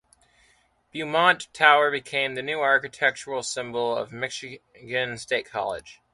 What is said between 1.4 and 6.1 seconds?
Tower became the new architectural symbol of Michigan State College.